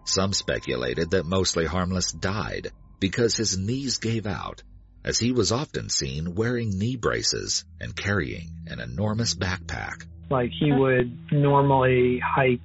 [0.04, 4.62] Some speculated that Mostly Harmless died because his knees gave out,
[5.04, 10.04] as he was often seen wearing knee braces and carrying an enormous backpack.
[10.30, 12.60] Like he would normally hike,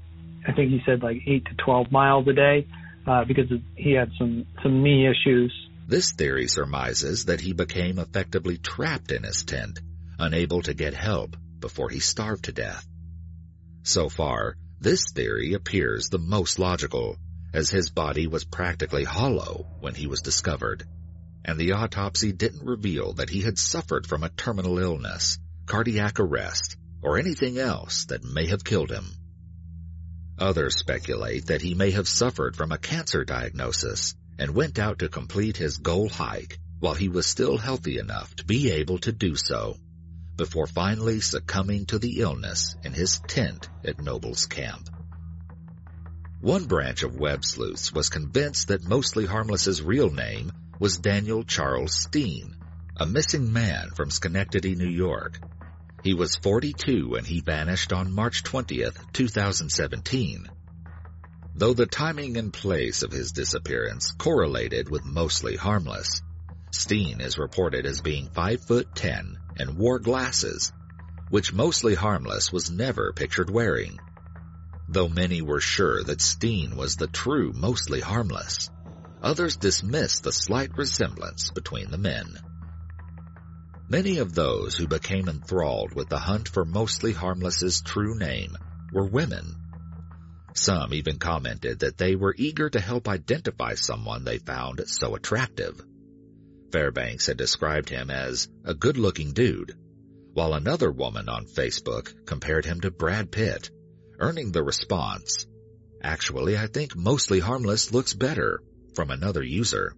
[0.47, 2.67] I think he said like 8 to 12 miles a day
[3.07, 5.53] uh, because he had some some knee issues.
[5.87, 9.79] This theory surmises that he became effectively trapped in his tent,
[10.17, 12.85] unable to get help before he starved to death.
[13.81, 17.17] So far, this theory appears the most logical,
[17.55, 20.83] as his body was practically hollow when he was discovered,
[21.43, 26.77] and the autopsy didn't reveal that he had suffered from a terminal illness, cardiac arrest,
[27.01, 29.07] or anything else that may have killed him.
[30.37, 35.09] Others speculate that he may have suffered from a cancer diagnosis and went out to
[35.09, 39.35] complete his goal hike while he was still healthy enough to be able to do
[39.35, 39.79] so,
[40.37, 44.89] before finally succumbing to the illness in his tent at Noble's camp.
[46.41, 51.99] One branch of web sleuths was convinced that Mostly Harmless's real name was Daniel Charles
[51.99, 52.55] Steen,
[52.97, 55.39] a missing man from Schenectady, New York.
[56.03, 60.47] He was 42 when he vanished on March 20th, 2017,
[61.55, 66.21] though the timing and place of his disappearance correlated with mostly harmless.
[66.75, 70.71] Steen is reported as being 5 foot 10 and wore glasses,
[71.29, 73.97] which mostly harmless was never pictured wearing.
[74.87, 78.69] Though many were sure that Steen was the true mostly harmless,
[79.21, 82.37] others dismissed the slight resemblance between the men.
[83.89, 88.57] Many of those who became enthralled with the hunt for mostly harmless's true name
[88.91, 89.55] were women
[90.55, 95.83] some even commented that they were eager to help identify someone they found so attractive.
[96.75, 99.77] Fairbanks had described him as a good-looking dude,
[100.33, 103.69] while another woman on Facebook compared him to Brad Pitt,
[104.19, 105.47] earning the response,
[106.03, 108.59] Actually, I think Mostly Harmless looks better
[108.93, 109.93] from another user.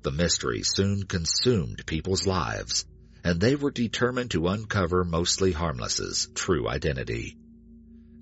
[0.00, 2.86] The mystery soon consumed people's lives,
[3.22, 7.36] and they were determined to uncover Mostly Harmless's true identity.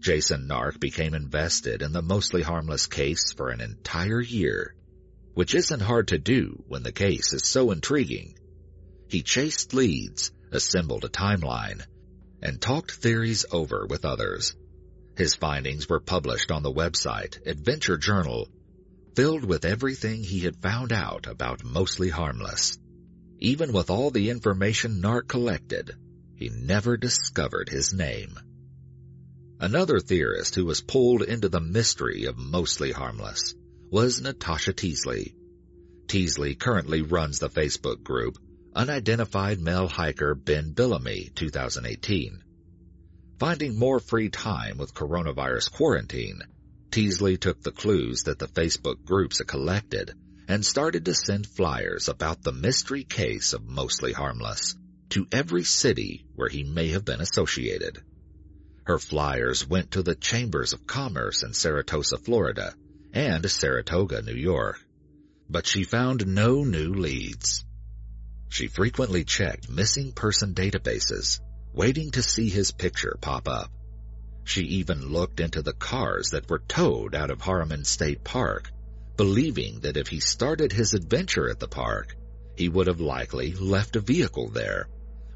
[0.00, 4.74] Jason Nark became invested in the mostly harmless case for an entire year,
[5.34, 8.36] which isn't hard to do when the case is so intriguing.
[9.08, 11.84] He chased leads, assembled a timeline,
[12.42, 14.54] and talked theories over with others.
[15.16, 18.48] His findings were published on the website Adventure Journal,
[19.14, 22.78] filled with everything he had found out about Mostly Harmless.
[23.38, 25.92] Even with all the information Nark collected,
[26.36, 28.38] he never discovered his name.
[29.58, 33.54] Another theorist who was pulled into the mystery of Mostly Harmless
[33.90, 35.34] was Natasha Teasley.
[36.06, 38.38] Teasley currently runs the Facebook group
[38.72, 42.40] Unidentified Male Hiker Ben Billamy 2018.
[43.40, 46.40] Finding more free time with coronavirus quarantine,
[46.92, 50.14] Teasley took the clues that the Facebook groups had collected
[50.46, 54.76] and started to send flyers about the mystery case of Mostly Harmless
[55.08, 58.00] to every city where he may have been associated.
[58.84, 62.74] Her flyers went to the Chambers of Commerce in Saratoga, Florida,
[63.12, 64.80] and Saratoga, New York.
[65.48, 67.64] But she found no new leads.
[68.48, 71.40] She frequently checked missing person databases,
[71.72, 73.72] waiting to see his picture pop up.
[74.44, 78.70] She even looked into the cars that were towed out of Harriman State Park,
[79.16, 82.16] believing that if he started his adventure at the park,
[82.56, 84.88] he would have likely left a vehicle there,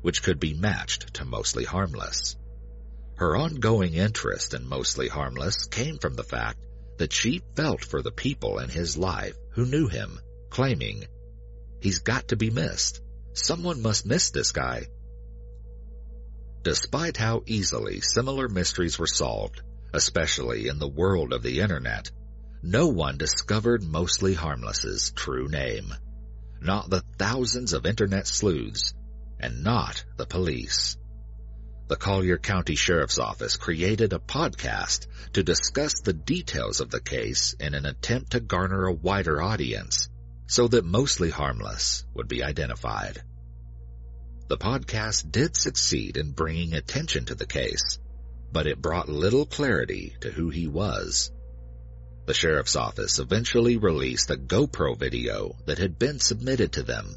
[0.02, 2.36] which could be matched to mostly harmless.
[3.16, 6.58] Her ongoing interest in Mostly Harmless came from the fact
[6.98, 11.04] that she felt for the people in his life who knew him, claiming,
[11.80, 13.00] He's got to be missed.
[13.34, 14.86] Someone must miss this guy.
[16.62, 19.60] Despite how easily similar mysteries were solved,
[19.92, 22.10] especially in the world of the internet,
[22.62, 25.92] no one discovered Mostly Harmless's true name.
[26.62, 28.94] Not the thousands of internet sleuths,
[29.38, 30.96] and not the police
[31.86, 37.54] the Collier County Sheriff's Office created a podcast to discuss the details of the case
[37.60, 40.08] in an attempt to garner a wider audience
[40.46, 43.22] so that mostly harmless would be identified.
[44.48, 47.98] The podcast did succeed in bringing attention to the case,
[48.50, 51.30] but it brought little clarity to who he was.
[52.24, 57.14] The sheriff's office eventually released a GoPro video that had been submitted to them.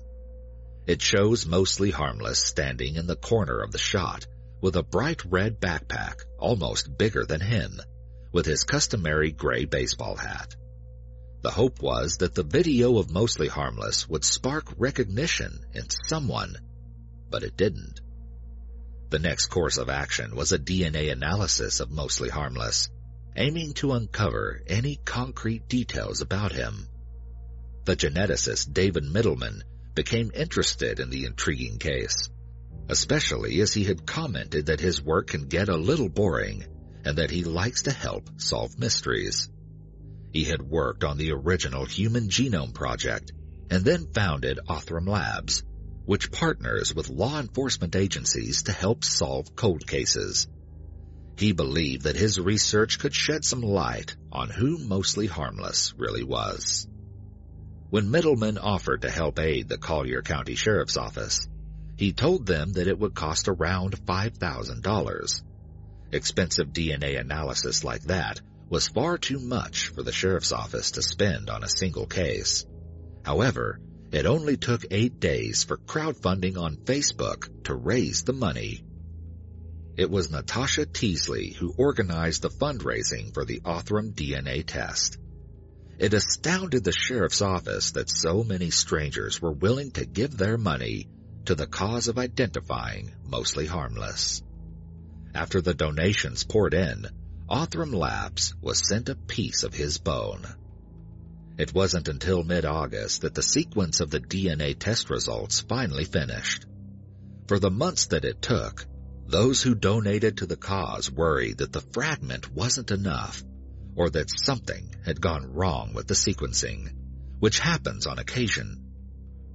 [0.86, 4.28] It shows mostly harmless standing in the corner of the shot
[4.62, 7.80] with a bright red backpack almost bigger than him,
[8.32, 10.56] with his customary gray baseball hat.
[11.42, 16.56] The hope was that the video of Mostly Harmless would spark recognition in someone,
[17.30, 18.02] but it didn't.
[19.10, 22.90] The next course of action was a DNA analysis of Mostly Harmless,
[23.36, 26.88] aiming to uncover any concrete details about him.
[27.86, 29.62] The geneticist David Mittelman
[29.94, 32.30] became interested in the intriguing case
[32.90, 36.66] especially as he had commented that his work can get a little boring
[37.04, 39.50] and that he likes to help solve mysteries.
[40.32, 43.32] He had worked on the original Human Genome Project
[43.70, 45.64] and then founded Othram Labs,
[46.06, 50.48] which partners with law enforcement agencies to help solve cold cases.
[51.38, 56.88] He believed that his research could shed some light on who Mostly Harmless really was.
[57.90, 61.48] When Mittelman offered to help aid the Collier County Sheriff's Office,
[61.98, 65.42] he told them that it would cost around $5,000.
[66.12, 68.40] Expensive DNA analysis like that
[68.70, 72.66] was far too much for the sheriff's office to spend on a single case.
[73.26, 73.80] However,
[74.12, 78.84] it only took eight days for crowdfunding on Facebook to raise the money.
[79.98, 85.18] It was Natasha Teasley who organized the fundraising for the Othram DNA test.
[85.98, 91.08] It astounded the sheriff's office that so many strangers were willing to give their money
[91.48, 94.44] to the cause of identifying mostly harmless.
[95.34, 97.08] After the donations poured in,
[97.50, 100.46] Othram Labs was sent a piece of his bone.
[101.58, 106.66] It wasn't until mid-August that the sequence of the DNA test results finally finished.
[107.48, 108.86] For the months that it took,
[109.26, 113.42] those who donated to the cause worried that the fragment wasn't enough
[113.96, 116.92] or that something had gone wrong with the sequencing,
[117.40, 118.87] which happens on occasion.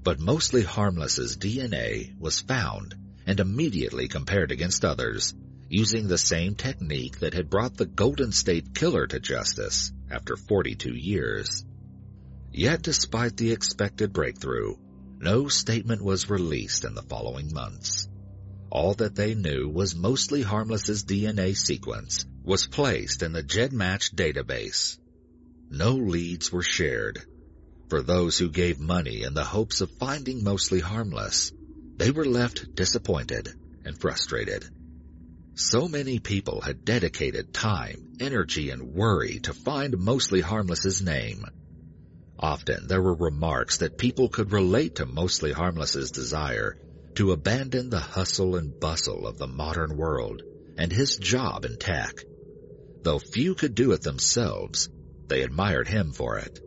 [0.05, 2.97] But mostly harmless's DNA was found
[3.27, 5.35] and immediately compared against others
[5.69, 10.93] using the same technique that had brought the Golden State Killer to justice after 42
[10.93, 11.65] years.
[12.51, 14.75] Yet despite the expected breakthrough,
[15.19, 18.09] no statement was released in the following months.
[18.71, 24.99] All that they knew was mostly harmless's DNA sequence was placed in the GEDmatch database.
[25.71, 27.23] No leads were shared.
[27.93, 31.53] For those who gave money in the hopes of finding mostly harmless,
[31.99, 33.51] they were left disappointed
[33.85, 34.65] and frustrated.
[35.57, 41.45] So many people had dedicated time, energy, and worry to find mostly harmless's name.
[42.39, 46.79] Often there were remarks that people could relate to mostly harmless's desire
[47.17, 50.41] to abandon the hustle and bustle of the modern world
[50.79, 52.25] and his job in tech.
[53.03, 54.89] Though few could do it themselves,
[55.29, 56.59] they admired him for it.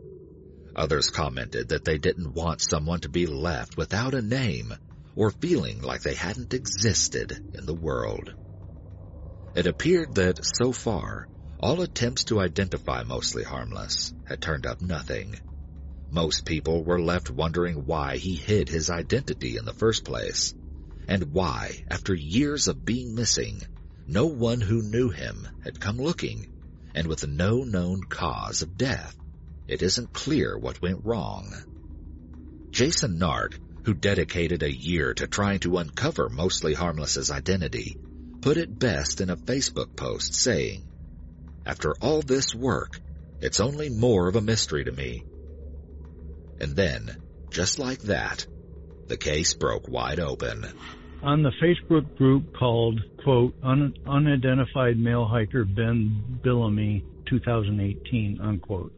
[0.76, 4.74] Others commented that they didn't want someone to be left without a name
[5.14, 8.34] or feeling like they hadn't existed in the world.
[9.54, 15.40] It appeared that, so far, all attempts to identify Mostly Harmless had turned up nothing.
[16.10, 20.52] Most people were left wondering why he hid his identity in the first place,
[21.08, 23.62] and why, after years of being missing,
[24.06, 26.46] no one who knew him had come looking,
[26.94, 29.16] and with no known cause of death,
[29.68, 31.52] it isn't clear what went wrong.
[32.70, 37.96] Jason Nark, who dedicated a year to trying to uncover Mostly Harmless's identity,
[38.40, 40.86] put it best in a Facebook post saying,
[41.64, 43.00] After all this work,
[43.40, 45.24] it's only more of a mystery to me.
[46.60, 47.16] And then,
[47.50, 48.46] just like that,
[49.08, 50.66] the case broke wide open
[51.22, 58.92] on the Facebook group called, quote, Un- Unidentified Male Hiker Ben Billamy 2018, unquote.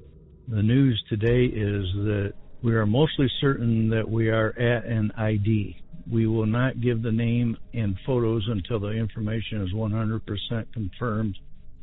[0.51, 2.33] The news today is that
[2.63, 5.77] we are mostly certain that we are at an ID.
[6.11, 11.37] We will not give the name and photos until the information is 100% confirmed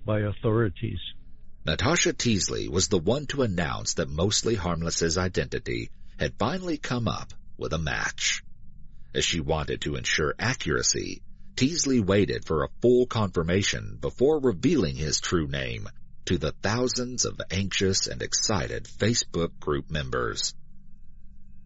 [0.04, 0.98] by authorities.
[1.64, 7.36] Natasha Teasley was the one to announce that Mostly Harmless's identity had finally come up
[7.58, 8.44] with a match.
[9.14, 11.22] As she wanted to ensure accuracy,
[11.56, 15.88] Teasley waited for a full confirmation before revealing his true name
[16.26, 20.54] to the thousands of anxious and excited Facebook group members.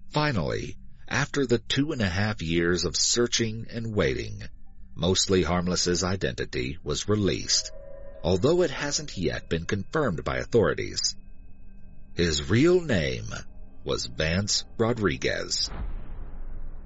[0.09, 0.75] Finally,
[1.07, 4.43] after the two and a half years of searching and waiting,
[4.95, 7.71] Mostly Harmless's identity was released,
[8.21, 11.15] although it hasn't yet been confirmed by authorities.
[12.15, 13.27] His real name
[13.85, 15.69] was Vance Rodriguez.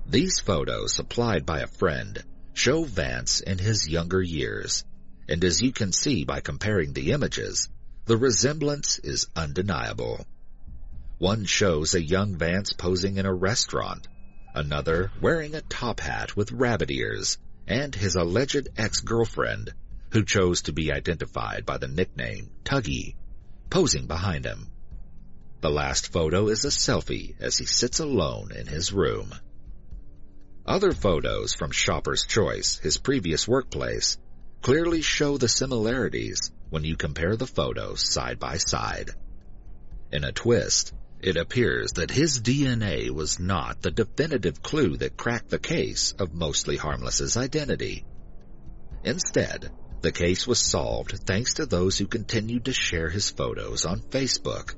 [0.05, 4.85] These photos supplied by a friend show Vance in his younger years,
[5.33, 7.67] and as you can see by comparing the images,
[8.05, 10.23] the resemblance is undeniable.
[11.17, 14.07] One shows a young Vance posing in a restaurant,
[14.53, 19.73] another wearing a top hat with rabbit ears, and his alleged ex-girlfriend,
[20.11, 23.15] who chose to be identified by the nickname Tuggy,
[23.71, 24.67] posing behind him.
[25.61, 29.33] The last photo is a selfie as he sits alone in his room.
[30.63, 34.19] Other photos from Shopper's Choice, his previous workplace,
[34.63, 36.39] clearly show the similarities
[36.69, 39.09] when you compare the photos side by side.
[40.09, 45.49] In a twist, it appears that his DNA was not the definitive clue that cracked
[45.49, 48.05] the case of Mostly Harmless's identity.
[49.03, 49.69] Instead,
[50.03, 54.75] The case was solved thanks to those who continued to share his photos on Facebook.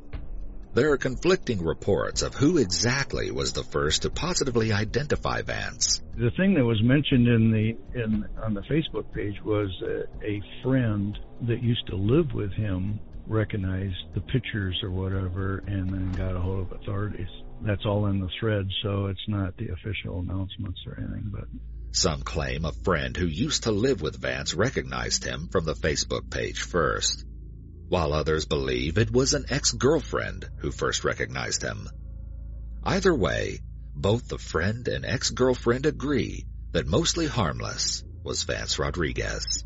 [0.76, 6.04] There are conflicting reports of who exactly was the first to positively identify Vance.
[6.18, 10.42] The thing that was mentioned in the in on the Facebook page was a, a
[10.64, 11.18] friend
[11.48, 16.42] that used to live with him recognized the pictures or whatever and then got a
[16.42, 17.30] hold of authorities.
[17.62, 21.46] That's all in the thread, so it's not the official announcements or anything, but
[21.94, 26.30] some claim a friend who used to live with Vance recognized him from the Facebook
[26.30, 27.24] page first
[27.90, 31.88] while others believe it was an ex-girlfriend who first recognized him.
[32.84, 33.60] Either way,
[33.96, 39.64] both the friend and ex-girlfriend agree that mostly harmless was Vance Rodriguez.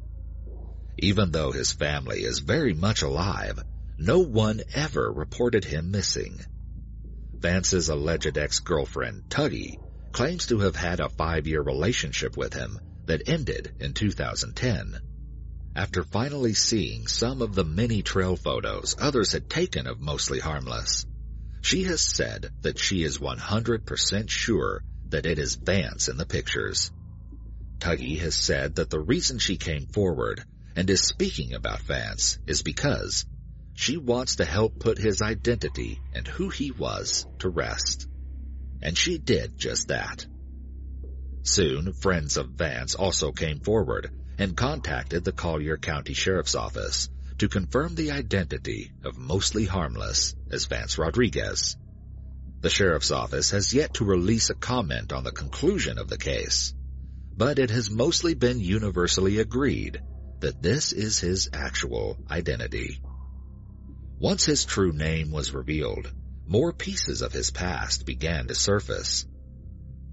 [0.98, 3.64] Even though his family is very much alive,
[3.98, 6.40] no one ever reported him missing.
[7.40, 9.78] Vance's alleged ex-girlfriend, Tuggy,
[10.12, 15.00] claims to have had a five-year relationship with him that ended in 2010.
[15.76, 21.06] After finally seeing some of the many trail photos others had taken of Mostly Harmless,
[21.62, 26.92] she has said that she is 100% sure that it is Vance in the pictures.
[27.80, 30.44] Tuggy has said that the reason she came forward
[30.76, 33.26] and is speaking about Vance is because
[33.74, 38.08] she wants to help put his identity and who he was to rest.
[38.82, 40.26] And she did just that.
[41.44, 47.10] Soon, friends of Vance also came forward and contacted the Collier County Sheriff's Office
[47.40, 51.78] to confirm the identity of Mostly Harmless as Vance Rodriguez.
[52.62, 56.74] The Sheriff's Office has yet to release a comment on the conclusion of the case,
[57.36, 60.02] but it has mostly been universally agreed
[60.40, 63.02] that this is his actual identity.
[64.20, 66.12] Once his true name was revealed,
[66.48, 69.26] more pieces of his past began to surface.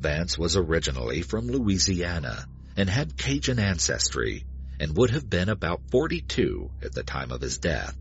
[0.00, 2.46] Vance was originally from Louisiana
[2.76, 4.44] and had Cajun ancestry
[4.78, 7.96] and would have been about 42 at the time of his death.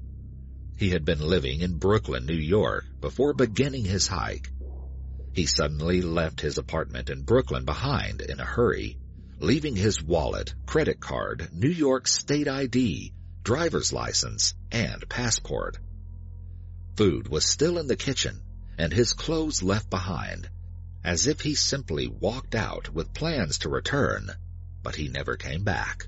[0.78, 4.50] He had been living in Brooklyn, New York before beginning his hike.
[5.34, 8.98] He suddenly left his apartment in Brooklyn behind in a hurry,
[9.40, 13.14] leaving his wallet, credit card, New York state ID,
[13.44, 15.78] driver's license, and passport.
[16.98, 18.42] Food was still in the kitchen
[18.78, 20.50] and his clothes left behind,
[21.04, 24.30] as if he simply walked out with plans to return
[24.86, 26.08] but he never came back.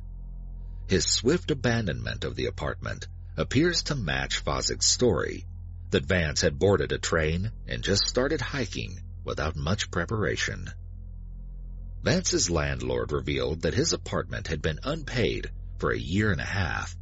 [0.88, 5.48] His swift abandonment of the apartment appears to match Fozzig's story
[5.90, 10.70] that Vance had boarded a train and just started hiking without much preparation.
[12.04, 15.50] Vance's landlord revealed that his apartment had been unpaid
[15.80, 16.96] for a year and a half,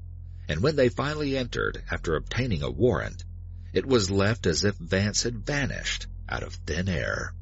[0.47, 3.25] and when they finally entered after obtaining a warrant,
[3.73, 7.33] it was left as if Vance had vanished out of thin air.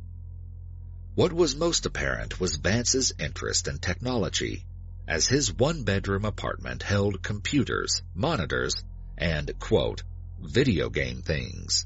[1.15, 4.65] What was most apparent was Vance's interest in technology,
[5.07, 8.83] as his one-bedroom apartment held computers, monitors,
[9.15, 10.01] and, quote,
[10.41, 11.85] video game things.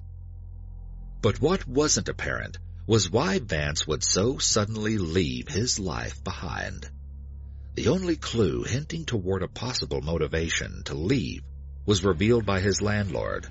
[1.22, 6.90] But what wasn't apparent was why Vance would so suddenly leave his life behind.
[7.76, 11.42] The only clue hinting toward a possible motivation to leave
[11.86, 13.46] was revealed by his landlord,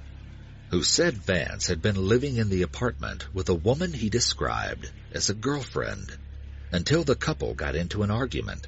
[0.70, 5.30] who said Vance had been living in the apartment with a woman he described as
[5.30, 6.16] a girlfriend
[6.72, 8.66] until the couple got into an argument.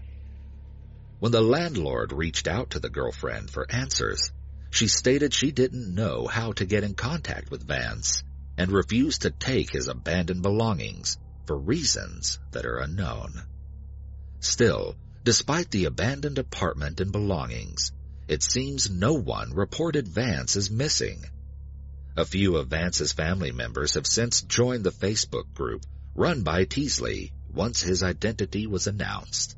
[1.18, 4.30] When the landlord reached out to the girlfriend for answers,
[4.70, 8.22] she stated she didn't know how to get in contact with Vance
[8.56, 13.42] and refused to take his abandoned belongings for reasons that are unknown.
[14.38, 14.94] Still,
[15.24, 17.90] despite the abandoned apartment and belongings,
[18.28, 21.24] it seems no one reported Vance as missing
[22.18, 27.32] a few of Vance's family members have since joined the Facebook group run by Teasley
[27.54, 29.56] once his identity was announced.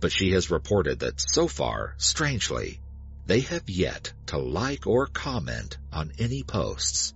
[0.00, 2.80] But she has reported that so far, strangely,
[3.26, 7.12] they have yet to like or comment on any posts.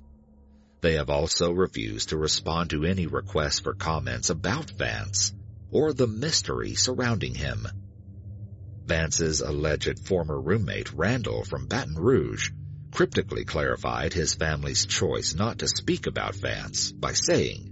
[0.83, 5.33] They have also refused to respond to any requests for comments about Vance
[5.71, 7.67] or the mystery surrounding him.
[8.85, 12.51] Vance's alleged former roommate Randall from Baton Rouge
[12.95, 17.69] cryptically clarified his family's choice not to speak about Vance by saying,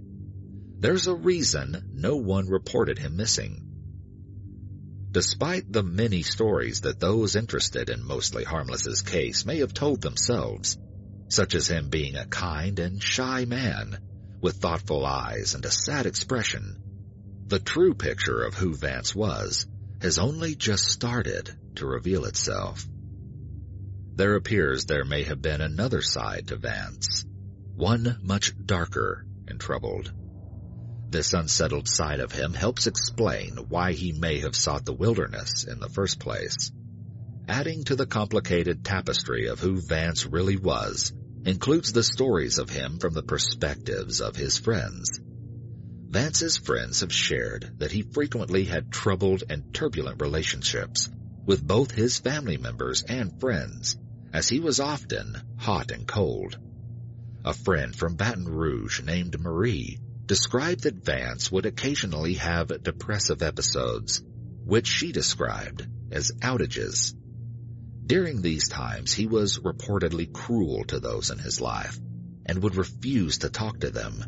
[0.79, 3.61] There's a reason no one reported him missing.
[5.11, 10.77] Despite the many stories that those interested in Mostly Harmless's case may have told themselves,
[11.29, 13.99] such as him being a kind and shy man
[14.41, 16.83] with thoughtful eyes and a sad expression,
[17.47, 19.67] the true picture of who Vance was
[20.01, 22.85] has only just started to reveal itself
[24.15, 27.25] there appears there may have been another side to Vance,
[27.75, 30.11] one much darker and troubled.
[31.09, 35.79] This unsettled side of him helps explain why he may have sought the wilderness in
[35.79, 36.71] the first place.
[37.47, 41.11] adding to the complicated tapestry of who Vance really was,
[41.45, 45.19] includes the stories of him from the perspectives of his friends.
[46.09, 51.09] Vance's friends have shared that he frequently had troubled and turbulent relationships
[51.45, 53.97] with both his family members and friends,
[54.33, 56.57] as he was often hot and cold.
[57.45, 64.23] A friend from Baton Rouge named Marie described that Vance would occasionally have depressive episodes,
[64.65, 67.13] which she described as outages.
[68.05, 71.99] During these times, he was reportedly cruel to those in his life
[72.45, 74.25] and would refuse to talk to them.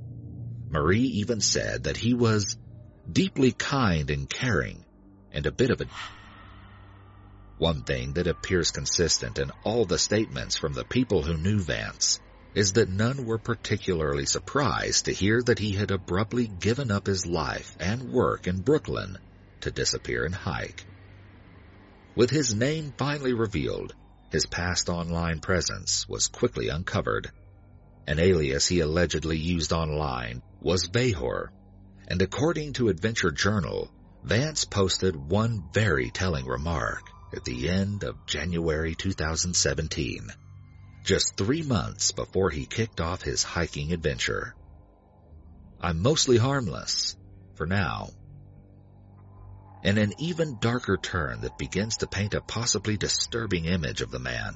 [0.69, 2.57] Marie even said that he was
[3.11, 4.85] deeply kind and caring
[5.31, 5.85] and a bit of a...
[7.57, 12.19] One thing that appears consistent in all the statements from the people who knew Vance
[12.53, 17.25] is that none were particularly surprised to hear that he had abruptly given up his
[17.25, 19.17] life and work in Brooklyn
[19.61, 20.83] to disappear and hike.
[22.17, 23.95] With his name finally revealed,
[24.31, 27.31] his past online presence was quickly uncovered.
[28.05, 31.47] An alias he allegedly used online was Vahor,
[32.09, 33.89] and according to Adventure Journal,
[34.25, 40.29] Vance posted one very telling remark at the end of January 2017,
[41.03, 44.55] just three months before he kicked off his hiking adventure.
[45.79, 47.15] I'm mostly harmless,
[47.55, 48.09] for now
[49.85, 54.17] and an even darker turn that begins to paint a possibly disturbing image of the
[54.17, 54.55] man.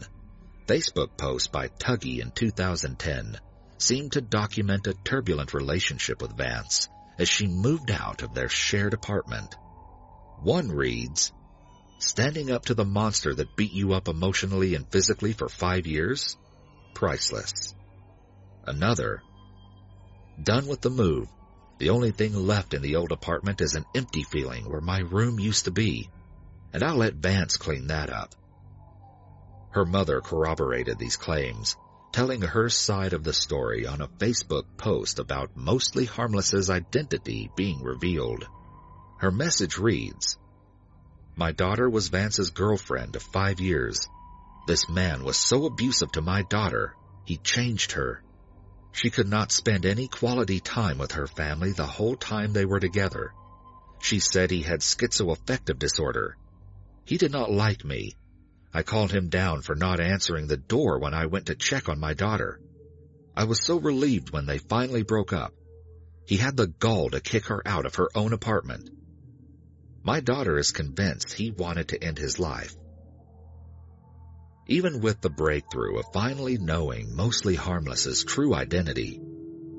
[0.65, 3.38] Facebook post by Tuggy in 2010
[3.78, 6.89] seemed to document a turbulent relationship with Vance
[7.20, 9.55] as she moved out of their shared apartment.
[10.41, 11.32] One reads,
[12.00, 16.38] Standing up to the monster that beat you up emotionally and physically for five years?
[16.93, 17.76] Priceless.
[18.66, 19.22] Another,
[20.41, 21.28] Done with the move,
[21.80, 25.38] the only thing left in the old apartment is an empty feeling where my room
[25.38, 26.10] used to be,
[26.72, 28.34] and I'll let Vance clean that up.
[29.72, 31.76] Her mother corroborated these claims,
[32.14, 37.84] telling her side of the story on a Facebook post about Mostly Harmless's identity being
[37.84, 38.47] revealed.
[39.18, 40.38] Her message reads,
[41.39, 44.07] My daughter was Vance's girlfriend of five years.
[44.67, 46.93] This man was so abusive to my daughter,
[47.25, 48.21] he changed her
[48.91, 52.79] she could not spend any quality time with her family the whole time they were
[52.79, 53.33] together.
[54.01, 56.37] She said he had schizoaffective disorder.
[57.05, 58.15] He did not like me.
[58.73, 61.99] I called him down for not answering the door when I went to check on
[61.99, 62.59] my daughter.
[63.35, 65.53] I was so relieved when they finally broke up.
[66.25, 68.89] He had the gall to kick her out of her own apartment.
[70.04, 72.76] My daughter is convinced he wanted to end his life.
[74.68, 79.20] Even with the breakthrough of finally knowing Mostly Harmless's true identity,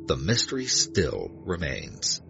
[0.06, 2.20] the mystery still remains.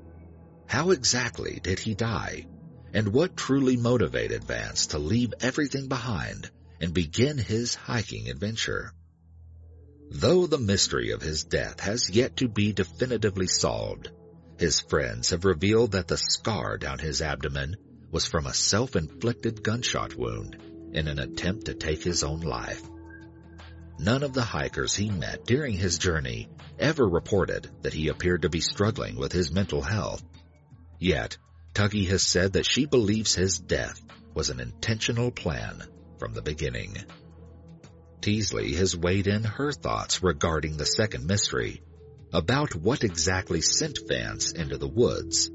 [0.67, 2.47] How exactly did he die?
[2.93, 8.93] And what truly motivated Vance to leave everything behind and begin his hiking adventure?
[10.11, 14.11] Though the mystery of his death has yet to be definitively solved,
[14.61, 17.75] his friends have revealed that the scar down his abdomen
[18.11, 20.59] was from a self-inflicted gunshot wound
[20.93, 22.83] in an attempt to take his own life.
[23.99, 28.51] None of the hikers he met during his journey ever reported that he appeared to
[28.51, 30.23] be struggling with his mental health.
[30.99, 31.39] Yet,
[31.73, 33.99] Tuggy has said that she believes his death
[34.35, 35.83] was an intentional plan
[36.19, 36.99] from the beginning.
[38.21, 41.81] Teasley has weighed in her thoughts regarding the second mystery,
[42.33, 45.51] about what exactly sent Vance into the woods.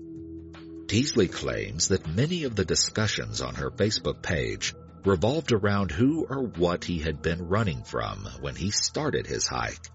[0.88, 6.44] Teasley claims that many of the discussions on her Facebook page revolved around who or
[6.44, 9.90] what he had been running from when he started his hike.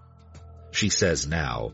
[0.71, 1.73] She says now,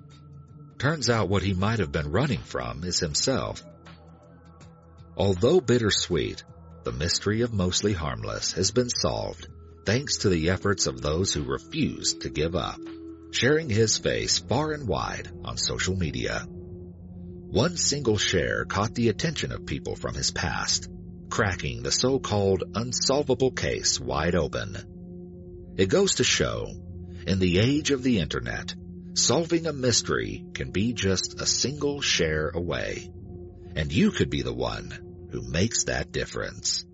[0.78, 3.64] turns out what he might have been running from is himself.
[5.16, 6.44] Although bittersweet,
[6.84, 9.48] the mystery of Mostly Harmless has been solved
[9.86, 12.80] thanks to the efforts of those who refused to give up,
[13.32, 16.46] sharing his face far and wide on social media.
[16.48, 20.90] One single share caught the attention of people from his past,
[21.30, 25.74] cracking the so-called unsolvable case wide open.
[25.78, 26.68] It goes to show,
[27.28, 28.74] in the age of the internet,
[29.14, 33.12] solving a mystery can be just a single share away.
[33.76, 36.87] And you could be the one who makes that difference.